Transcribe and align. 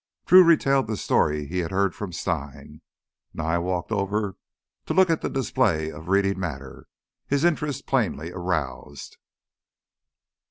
Drew 0.25 0.43
retailed 0.43 0.87
the 0.87 0.97
story 0.97 1.45
he 1.45 1.59
had 1.59 1.69
heard 1.69 1.93
from 1.93 2.11
Stein. 2.11 2.81
Nye 3.35 3.59
walked 3.59 3.91
over 3.91 4.35
to 4.87 4.93
look 4.95 5.11
at 5.11 5.21
the 5.21 5.29
display 5.29 5.91
of 5.91 6.07
reading 6.07 6.39
matter, 6.39 6.87
his 7.27 7.43
interest 7.43 7.85
plainly 7.85 8.31
aroused. 8.31 9.17